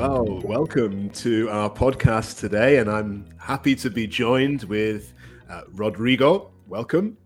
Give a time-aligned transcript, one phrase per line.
[0.00, 5.12] Well, welcome to our podcast today, and I'm happy to be joined with
[5.50, 6.52] uh, Rodrigo.
[6.66, 7.18] Welcome.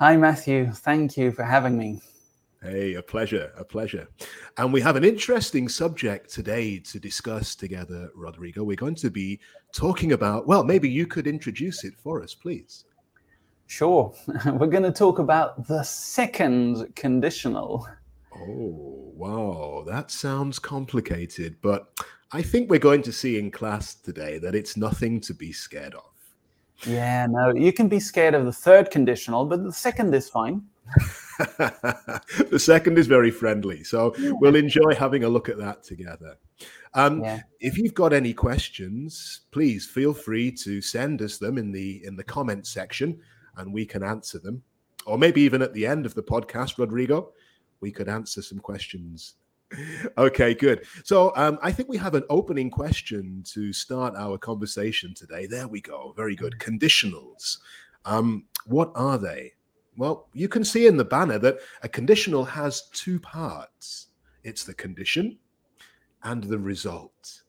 [0.00, 0.72] Hi, Matthew.
[0.72, 2.00] Thank you for having me.
[2.60, 4.08] Hey, a pleasure, a pleasure.
[4.56, 8.64] And we have an interesting subject today to discuss together, Rodrigo.
[8.64, 9.38] We're going to be
[9.72, 12.86] talking about, well, maybe you could introduce it for us, please.
[13.68, 14.12] Sure.
[14.46, 17.86] We're going to talk about the second conditional.
[18.40, 19.84] Oh, wow.
[19.86, 21.88] That sounds complicated, but
[22.32, 25.94] I think we're going to see in class today that it's nothing to be scared
[25.94, 26.04] of.
[26.86, 30.62] Yeah, no, you can be scared of the third conditional, but the second is fine.
[31.58, 33.82] the second is very friendly.
[33.82, 36.36] So we'll enjoy having a look at that together.
[36.94, 37.40] Um, yeah.
[37.60, 42.16] If you've got any questions, please feel free to send us them in the in
[42.16, 43.20] the comment section,
[43.56, 44.62] and we can answer them.
[45.06, 47.32] Or maybe even at the end of the podcast, Rodrigo,
[47.80, 49.34] we could answer some questions.
[50.16, 50.86] Okay, good.
[51.04, 55.46] So um, I think we have an opening question to start our conversation today.
[55.46, 56.14] There we go.
[56.16, 56.54] Very good.
[56.58, 57.58] Conditionals.
[58.06, 59.52] Um, what are they?
[59.98, 64.08] Well, you can see in the banner that a conditional has two parts
[64.48, 65.38] it's the condition
[66.24, 67.42] and the result.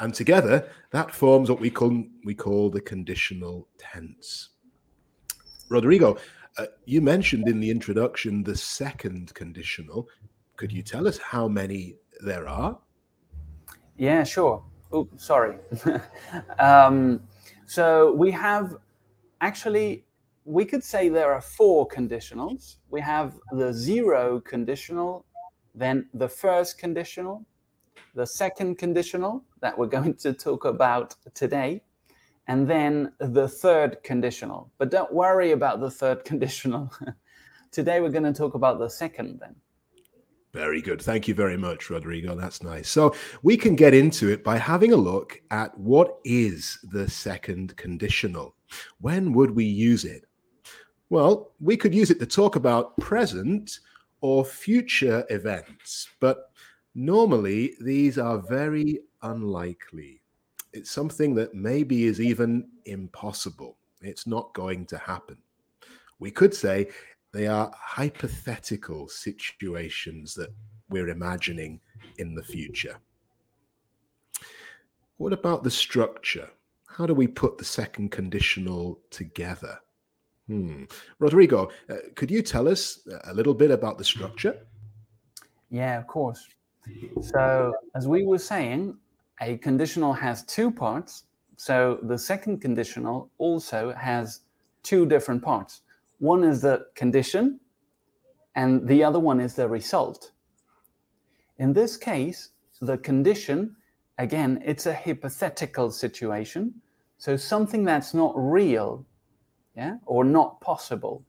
[0.00, 4.50] And together, that forms what we call, we call the conditional tense.
[5.68, 6.18] Rodrigo,
[6.58, 10.08] uh, you mentioned in the introduction the second conditional.
[10.56, 12.78] Could you tell us how many there are?
[13.96, 14.62] Yeah, sure.
[14.92, 15.56] Oh, sorry.
[16.58, 17.20] um,
[17.66, 18.76] so we have
[19.40, 20.04] actually
[20.44, 22.76] we could say there are four conditionals.
[22.90, 25.24] We have the zero conditional,
[25.74, 27.46] then the first conditional,
[28.14, 31.82] the second conditional that we're going to talk about today,
[32.46, 34.70] and then the third conditional.
[34.78, 36.92] But don't worry about the third conditional.
[37.72, 39.54] today we're going to talk about the second then.
[40.52, 41.02] Very good.
[41.02, 42.36] Thank you very much, Rodrigo.
[42.36, 42.88] That's nice.
[42.88, 43.12] So
[43.42, 48.54] we can get into it by having a look at what is the second conditional.
[49.00, 50.24] When would we use it?
[51.10, 53.80] Well, we could use it to talk about present
[54.20, 56.50] or future events, but
[56.94, 60.22] normally these are very unlikely.
[60.74, 63.78] It's something that maybe is even impossible.
[64.02, 65.38] It's not going to happen.
[66.18, 66.88] We could say
[67.32, 70.50] they are hypothetical situations that
[70.90, 71.80] we're imagining
[72.18, 72.96] in the future.
[75.16, 76.50] What about the structure?
[76.88, 79.78] How do we put the second conditional together?
[80.48, 80.84] Hmm.
[81.20, 84.66] Rodrigo, uh, could you tell us a little bit about the structure?
[85.70, 86.48] Yeah, of course.
[87.22, 88.96] So, as we were saying,
[89.40, 91.24] a conditional has two parts.
[91.56, 94.40] So, the second conditional also has
[94.82, 95.82] two different parts.
[96.18, 97.60] One is the condition,
[98.54, 100.32] and the other one is the result.
[101.58, 102.50] In this case,
[102.80, 103.76] the condition,
[104.18, 106.74] again, it's a hypothetical situation.
[107.18, 109.06] So, something that's not real
[109.76, 111.24] yeah, or not possible.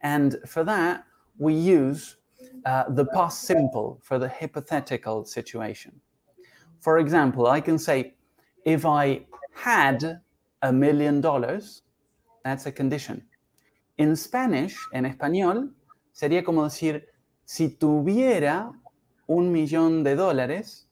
[0.00, 1.04] And for that,
[1.38, 2.16] we use
[2.64, 6.00] uh, the past simple for the hypothetical situation.
[6.82, 8.14] For example, I can say,
[8.64, 10.20] if I had
[10.62, 11.82] a million dollars,
[12.44, 13.22] that's a condition.
[13.98, 15.70] In Spanish, en español,
[16.12, 17.04] sería como decir,
[17.44, 18.72] si tuviera
[19.28, 20.86] un millón de dólares,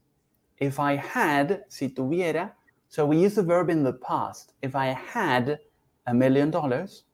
[0.59, 2.53] if I had, si tuviera,
[2.89, 4.53] so we use the verb in the past.
[4.63, 5.59] If I had
[6.07, 7.05] a million dollars.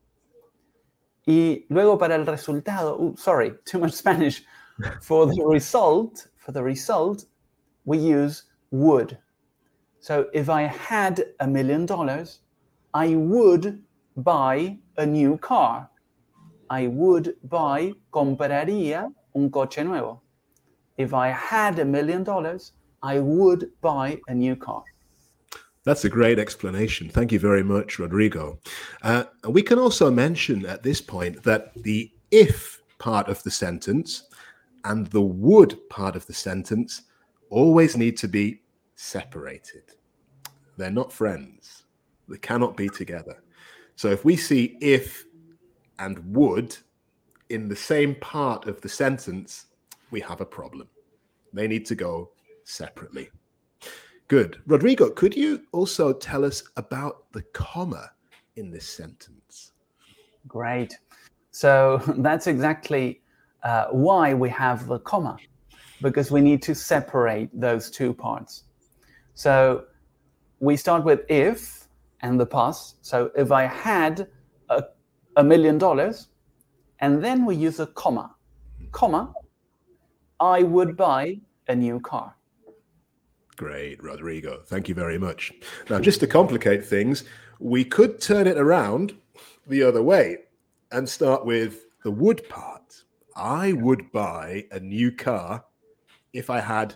[1.26, 4.44] Y luego para el resultado, ooh, sorry, too much Spanish.
[5.00, 7.24] For the result, for the result,
[7.86, 8.44] we use
[8.76, 9.18] would.
[10.00, 12.40] So if I had a million dollars,
[12.94, 13.82] I would
[14.16, 15.88] buy a new car.
[16.70, 20.22] I would buy, compraría un coche nuevo.
[20.96, 22.72] If I had a million dollars,
[23.02, 24.82] I would buy a new car.
[25.84, 27.08] That's a great explanation.
[27.08, 28.58] Thank you very much, Rodrigo.
[29.02, 34.24] Uh, we can also mention at this point that the if part of the sentence
[34.84, 37.02] and the would part of the sentence
[37.50, 38.62] always need to be
[38.96, 39.84] separated.
[40.76, 41.84] They're not friends,
[42.28, 43.42] they cannot be together.
[43.94, 45.24] So if we see if
[45.98, 46.76] and would
[47.48, 49.66] in the same part of the sentence,
[50.10, 50.88] we have a problem.
[51.52, 52.30] They need to go
[52.64, 53.30] separately.
[54.28, 54.60] Good.
[54.66, 58.10] Rodrigo, could you also tell us about the comma
[58.56, 59.72] in this sentence?
[60.48, 60.98] Great.
[61.52, 63.22] So that's exactly
[63.62, 65.36] uh, why we have the comma,
[66.02, 68.64] because we need to separate those two parts.
[69.36, 69.84] So
[70.60, 71.88] we start with if
[72.22, 72.96] and the past.
[73.02, 74.28] So if I had
[74.70, 74.84] a,
[75.36, 76.28] a million dollars,
[77.00, 78.34] and then we use a comma,
[78.92, 79.34] comma,
[80.40, 81.38] I would buy
[81.68, 82.34] a new car.
[83.56, 84.62] Great, Rodrigo.
[84.64, 85.52] Thank you very much.
[85.90, 87.24] Now, just to complicate things,
[87.58, 89.14] we could turn it around
[89.66, 90.38] the other way
[90.92, 93.02] and start with the would part.
[93.36, 95.62] I would buy a new car
[96.32, 96.94] if I had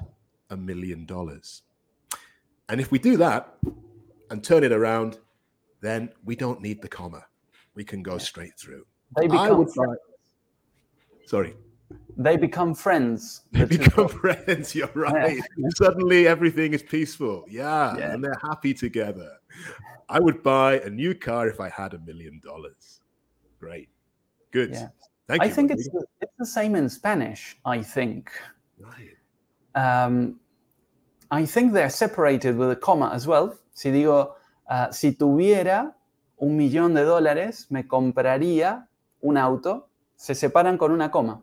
[0.48, 1.62] a million dollars.
[2.70, 3.56] And if we do that
[4.30, 5.18] and turn it around,
[5.80, 7.26] then we don't need the comma.
[7.74, 8.86] We can go straight through.
[9.16, 9.94] They become buy...
[11.26, 11.56] Sorry.
[12.16, 13.42] They become friends.
[13.50, 14.74] They become friends.
[14.74, 15.40] You're right.
[15.76, 17.44] Suddenly everything is peaceful.
[17.48, 19.32] Yeah, yeah, and they're happy together.
[20.08, 23.00] I would buy a new car if I had a million dollars.
[23.58, 23.88] Great.
[24.52, 24.70] Good.
[24.72, 24.88] Yeah.
[25.26, 25.50] Thank I you.
[25.50, 28.30] I think it's the, it's the same in Spanish, I think.
[28.78, 29.16] Right.
[29.74, 30.40] Um,
[31.30, 33.54] I think they're separated with a comma as well.
[33.72, 34.34] Si digo,
[34.68, 35.94] uh, si tuviera
[36.38, 38.88] un millón de dólares, me compraría
[39.20, 41.42] un auto, se separan con una coma.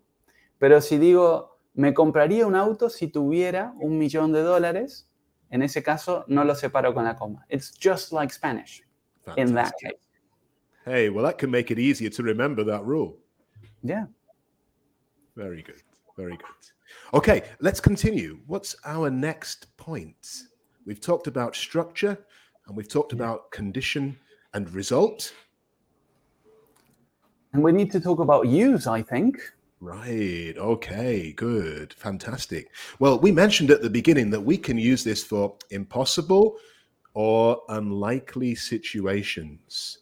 [0.59, 5.07] Pero si digo, me compraría un auto si tuviera un millón de dólares,
[5.49, 7.45] en ese caso no lo separo con la coma.
[7.49, 8.83] It's just like Spanish
[9.23, 9.47] Fantastic.
[9.47, 9.99] in that case.
[10.85, 13.17] Hey, well, that can make it easier to remember that rule.
[13.83, 14.05] Yeah.
[15.35, 15.83] Very good.
[16.15, 16.76] Very good.
[17.13, 18.39] Okay, let's continue.
[18.47, 20.43] What's our next point?
[20.85, 22.17] We've talked about structure
[22.67, 24.17] and we've talked about condition
[24.53, 25.33] and result.
[27.53, 29.39] And we need to talk about use, I think.
[29.79, 30.55] Right.
[30.57, 31.33] Okay.
[31.33, 31.93] Good.
[31.93, 32.71] Fantastic.
[32.99, 36.57] Well, we mentioned at the beginning that we can use this for impossible
[37.13, 39.99] or unlikely situations.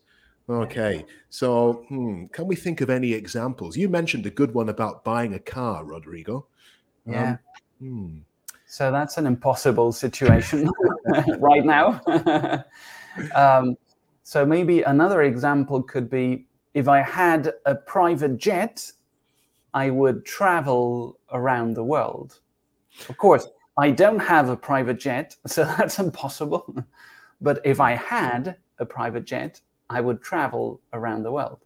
[0.50, 1.06] Okay.
[1.30, 3.76] So, hmm, can we think of any examples?
[3.76, 6.48] You mentioned a good one about buying a car, Rodrigo.
[7.06, 7.31] Yeah.
[7.31, 7.40] Um,
[7.80, 8.18] hmm.
[8.68, 10.69] So that's an impossible situation
[11.40, 12.02] right now.
[13.36, 13.78] um,
[14.24, 18.92] so maybe another example could be if I had a private jet,
[19.74, 22.40] I would travel around the world.
[23.08, 23.48] Of course,
[23.78, 26.75] I don't have a private jet, so that's impossible.
[27.42, 31.64] but if I had a private jet, I would travel around the world.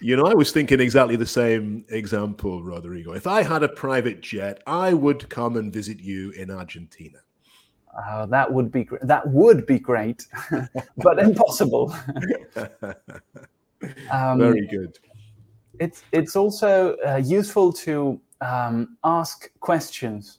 [0.00, 3.12] You know, I was thinking exactly the same example, Rodrigo.
[3.12, 7.18] If I had a private jet, I would come and visit you in Argentina.
[7.96, 10.26] Uh, that would be that would be great,
[10.96, 11.94] but impossible.
[14.10, 14.98] um, Very good.
[15.78, 20.38] It's it's also uh, useful to um, ask questions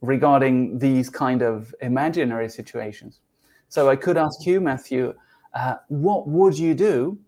[0.00, 3.20] regarding these kind of imaginary situations.
[3.68, 5.14] So I could ask you, Matthew,
[5.54, 7.18] uh, what would you do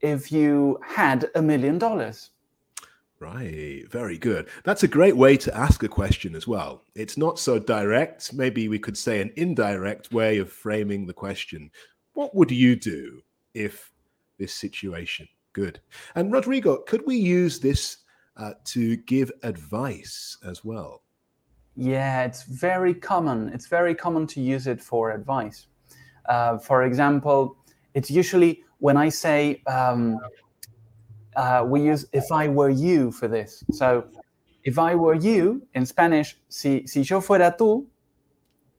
[0.00, 2.30] if you had a million dollars?
[3.20, 4.48] Right, very good.
[4.64, 6.84] That's a great way to ask a question as well.
[6.94, 8.32] It's not so direct.
[8.32, 11.70] Maybe we could say an indirect way of framing the question.
[12.14, 13.20] What would you do
[13.52, 13.92] if
[14.38, 15.28] this situation?
[15.52, 15.80] Good.
[16.14, 17.98] And Rodrigo, could we use this
[18.38, 21.02] uh, to give advice as well?
[21.76, 23.50] Yeah, it's very common.
[23.50, 25.66] It's very common to use it for advice.
[26.26, 27.56] Uh, for example,
[27.92, 30.18] it's usually when I say um,
[31.36, 33.62] uh, we use if I were you for this.
[33.70, 34.04] So
[34.64, 37.86] if I were you in Spanish, si, si yo fuera tú,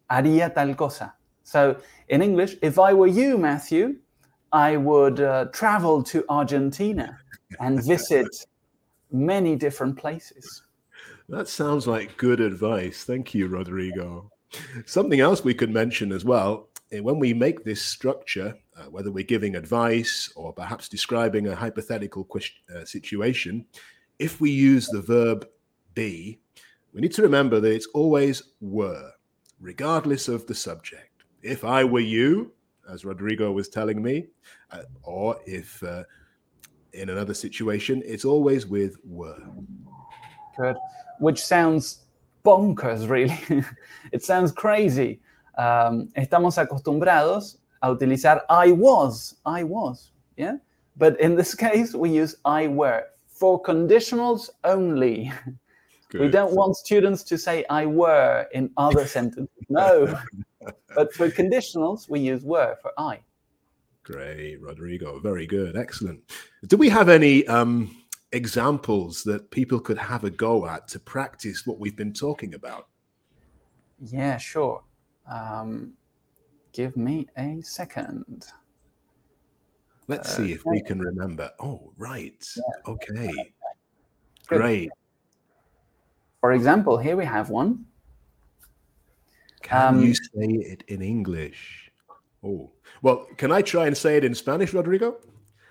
[0.10, 1.14] haría tal cosa.
[1.44, 1.78] So
[2.10, 3.96] in English, if I were you, Matthew,
[4.52, 7.18] I would uh, travel to Argentina
[7.60, 8.28] and visit
[9.12, 10.64] many different places.
[11.30, 13.04] That sounds like good advice.
[13.06, 14.30] Thank you, Rodrigo.
[14.86, 16.68] Something else we could mention as well
[17.00, 22.28] when we make this structure, uh, whether we're giving advice or perhaps describing a hypothetical
[22.76, 23.66] uh, situation,
[24.20, 25.48] if we use the verb
[25.94, 26.40] be,
[26.94, 29.12] we need to remember that it's always were,
[29.60, 31.24] regardless of the subject.
[31.42, 32.52] If I were you,
[32.90, 34.28] as Rodrigo was telling me,
[34.72, 36.04] uh, or if uh,
[36.94, 39.42] in another situation, it's always with were.
[40.58, 40.76] Good.
[41.20, 42.06] Which sounds
[42.44, 43.66] bonkers, really.
[44.12, 45.22] it sounds crazy.
[45.62, 50.58] Um, estamos acostumbrados a utilizar I was, I was, yeah?
[50.98, 55.32] But in this case, we use I were for conditionals only.
[56.10, 56.22] Good.
[56.22, 59.48] We don't want students to say I were in other sentences.
[59.70, 60.20] No.
[60.96, 63.20] but for conditionals, we use were for I.
[64.04, 65.20] Great, Rodrigo.
[65.20, 65.78] Very good.
[65.78, 66.20] Excellent.
[66.68, 67.96] Do we have any um,
[68.34, 72.88] examples that people could have a go at to practice what we've been talking about?
[74.00, 74.84] Yeah, sure.
[75.30, 75.94] Um,
[76.74, 78.46] give me a second.
[80.08, 81.52] Let's uh, see if we can remember.
[81.60, 82.46] Oh, right.
[82.56, 82.92] Yeah.
[82.92, 83.32] Okay.
[84.48, 84.58] Good.
[84.58, 84.92] Great.
[86.42, 87.86] For example, here we have one.
[89.62, 91.92] Can um, you say it in English?
[92.44, 95.18] Oh, well, can I try and say it in Spanish, Rodrigo?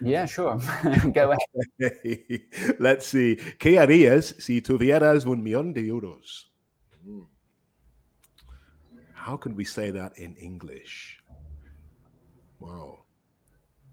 [0.00, 0.58] Yeah, sure.
[1.12, 2.40] Go ahead.
[2.78, 3.36] Let's see.
[3.58, 6.49] ¿Qué harías si tuvieras un millón de euros?
[9.20, 11.18] How can we say that in English?
[12.58, 13.00] Wow.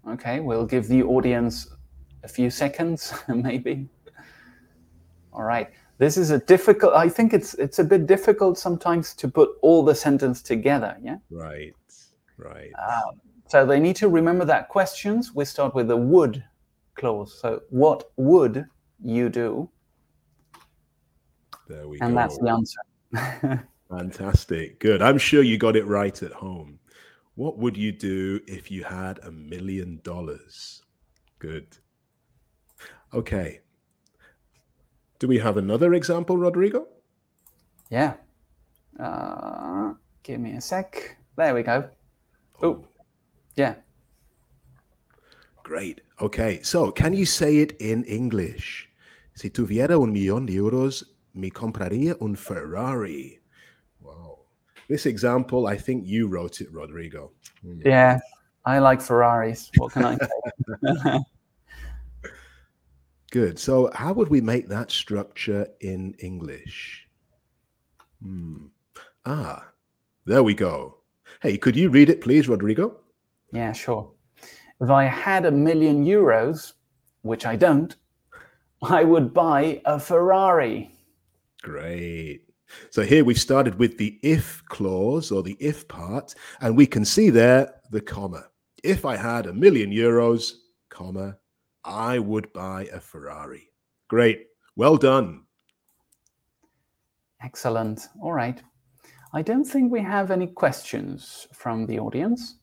[0.08, 1.68] Okay, we'll give the audience
[2.22, 3.90] a few seconds, maybe.
[5.34, 5.68] All right.
[5.98, 6.94] This is a difficult.
[6.94, 10.96] I think it's it's a bit difficult sometimes to put all the sentence together.
[11.02, 11.18] Yeah.
[11.30, 11.74] Right.
[12.38, 12.72] Right.
[12.78, 15.34] Um, so they need to remember that questions.
[15.34, 16.42] We start with the would
[16.94, 17.38] clause.
[17.38, 18.64] So what would
[19.04, 19.68] you do?
[21.68, 22.06] There we and go.
[22.06, 23.68] And that's the answer.
[23.88, 24.80] Fantastic.
[24.80, 25.00] Good.
[25.00, 26.78] I'm sure you got it right at home.
[27.34, 30.82] What would you do if you had a million dollars?
[31.38, 31.78] Good.
[33.14, 33.60] Okay.
[35.18, 36.86] Do we have another example, Rodrigo?
[37.90, 38.14] Yeah.
[38.98, 41.16] Uh, give me a sec.
[41.36, 41.88] There we go.
[42.62, 42.84] Oh,
[43.56, 43.76] yeah.
[45.62, 46.02] Great.
[46.20, 46.60] Okay.
[46.62, 48.88] So, can you say it in English?
[49.34, 51.04] Si tuviera un millón de euros,
[51.34, 53.38] me compraría un Ferrari.
[54.88, 57.32] This example, I think you wrote it, Rodrigo.
[57.62, 57.80] Hmm.
[57.84, 58.18] Yeah.
[58.64, 59.70] I like Ferraris.
[59.76, 61.18] What can I say?
[63.30, 63.58] Good.
[63.58, 67.06] So, how would we make that structure in English?
[68.22, 68.66] Hmm.
[69.26, 69.68] Ah,
[70.24, 70.98] there we go.
[71.42, 72.96] Hey, could you read it, please, Rodrigo?
[73.52, 74.10] Yeah, sure.
[74.80, 76.72] If I had a million euros,
[77.22, 77.94] which I don't,
[78.82, 80.90] I would buy a Ferrari.
[81.62, 82.47] Great.
[82.90, 87.04] So here we've started with the if clause or the if part, and we can
[87.04, 88.44] see there the comma.
[88.82, 90.52] If I had a million euros,
[90.88, 91.36] comma,
[91.84, 93.70] I would buy a Ferrari.
[94.08, 94.46] Great.
[94.76, 95.44] Well done.
[97.42, 98.08] Excellent.
[98.22, 98.62] All right.
[99.32, 102.56] I don't think we have any questions from the audience.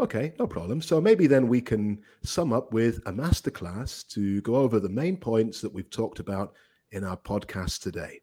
[0.00, 0.82] Okay, no problem.
[0.82, 5.16] So maybe then we can sum up with a masterclass to go over the main
[5.16, 6.54] points that we've talked about
[6.90, 8.20] in our podcast today.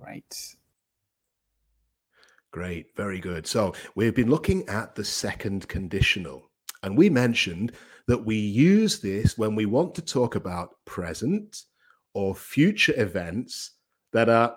[0.00, 0.56] Great.
[2.50, 3.46] Great, very good.
[3.46, 6.50] So we've been looking at the second conditional.
[6.82, 7.72] And we mentioned
[8.06, 11.64] that we use this when we want to talk about present
[12.14, 13.72] or future events
[14.12, 14.56] that are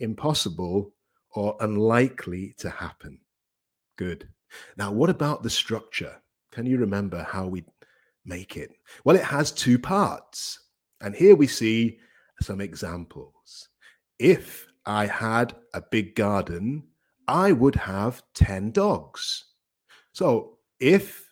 [0.00, 0.92] impossible
[1.34, 3.18] or unlikely to happen.
[3.96, 4.28] Good.
[4.76, 6.14] Now, what about the structure?
[6.52, 7.64] Can you remember how we
[8.24, 8.70] make it?
[9.04, 10.60] Well, it has two parts.
[11.00, 11.98] And here we see
[12.40, 13.68] some examples.
[14.18, 16.84] If I had a big garden,
[17.26, 19.44] I would have 10 dogs.
[20.12, 21.24] So if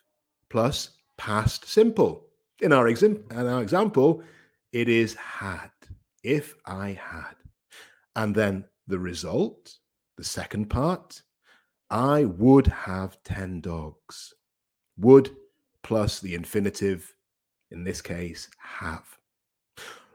[0.53, 2.27] plus past simple.
[2.61, 4.23] In our, exam- in our example,
[4.71, 5.71] it is had.
[6.23, 7.35] If I had.
[8.15, 9.75] And then the result,
[10.15, 11.21] the second part,
[11.89, 14.33] I would have 10 dogs.
[14.97, 15.35] Would
[15.81, 17.13] plus the infinitive,
[17.71, 19.05] in this case, have.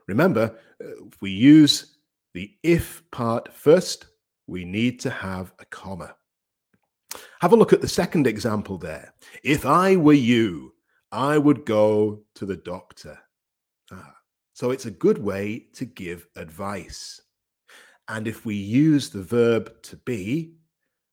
[0.07, 1.97] Remember, uh, if we use
[2.33, 4.05] the if part first,
[4.47, 6.15] we need to have a comma.
[7.41, 9.13] Have a look at the second example there.
[9.43, 10.73] If I were you,
[11.11, 13.17] I would go to the doctor.
[13.91, 14.15] Ah,
[14.53, 17.21] so it's a good way to give advice.
[18.07, 20.53] And if we use the verb to be,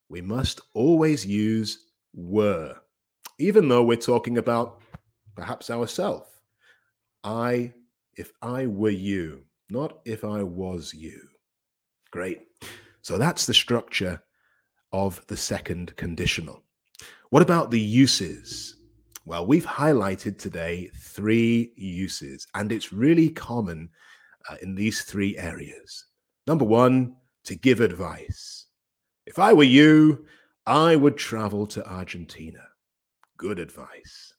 [0.09, 2.77] we must always use were,
[3.39, 4.81] even though we're talking about
[5.35, 6.31] perhaps ourselves.
[7.25, 7.73] I,
[8.17, 11.21] if I were you, not if I was you.
[12.11, 12.43] Great.
[13.03, 14.23] So that's the structure
[14.93, 16.63] of the second conditional.
[17.31, 18.77] What about the uses?
[19.25, 23.91] Well, we've highlighted today three uses, and it's really common
[24.49, 26.07] uh, in these three areas.
[26.47, 28.67] Number one, to give advice.
[29.27, 30.27] If I were you,
[30.67, 32.63] I would travel to Argentina.
[33.37, 34.33] Good advice.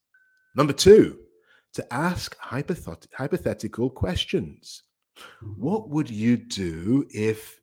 [0.55, 1.19] Number two,
[1.73, 4.83] to ask hypothet- hypothetical questions.
[5.57, 7.61] What would you do if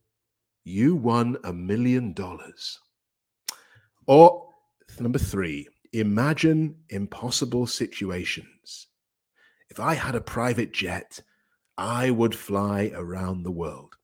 [0.65, 2.79] you won a million dollars?
[4.07, 4.49] Or
[5.01, 8.89] number three, imagine impossible situations.
[9.71, 11.21] If I had a private jet,
[11.77, 13.97] I would fly around the world.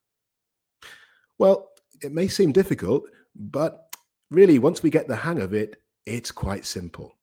[1.38, 1.68] Well,
[2.02, 3.04] it may seem difficult,
[3.34, 3.94] but
[4.30, 5.76] really, once we get the hang of it,
[6.06, 7.16] it's quite simple.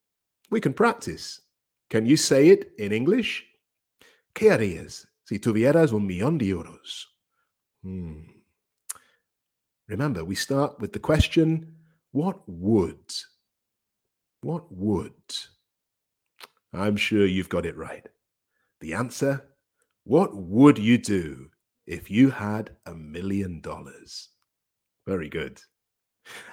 [0.50, 1.42] We can practice.
[1.90, 3.46] Can you say it in English?
[4.34, 7.08] ¿Qué harías si tuvieras un millón de euros?
[7.84, 8.24] Hmm.
[9.88, 11.76] Remember, we start with the question
[12.12, 13.14] what would?
[14.42, 15.14] What would?
[16.74, 18.08] I'm sure you've got it right.
[18.82, 19.44] The answer
[20.04, 21.50] What would you do
[21.86, 24.30] if you had a million dollars?
[25.06, 25.60] Very good.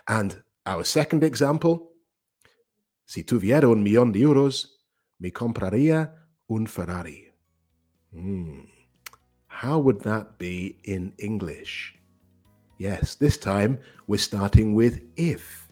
[0.08, 1.92] And our second example
[3.06, 4.80] Si tuviera un millón de euros,
[5.20, 6.14] me compraría
[6.48, 7.33] un Ferrari.
[8.14, 8.60] Hmm.
[9.48, 11.96] How would that be in English?
[12.78, 15.68] Yes, this time we're starting with if.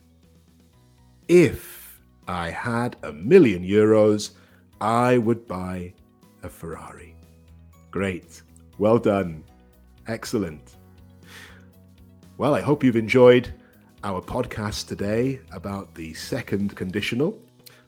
[1.28, 4.30] If I had a million euros,
[4.80, 5.94] I would buy
[6.42, 7.14] a Ferrari.
[7.90, 8.42] Great.
[8.78, 9.44] Well done.
[10.08, 10.76] Excellent.
[12.38, 13.52] Well, I hope you've enjoyed
[14.02, 17.38] our podcast today about the second conditional.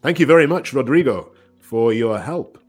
[0.03, 2.64] Thank you very much, Rodrigo, for your help.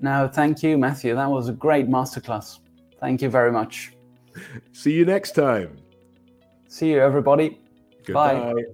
[0.00, 1.14] No, thank you, Matthew.
[1.14, 2.60] That was a great masterclass.
[3.00, 3.92] Thank you very much.
[4.72, 5.76] See you next time.
[6.68, 7.60] See you, everybody.
[8.04, 8.54] Goodbye.
[8.54, 8.64] Bye.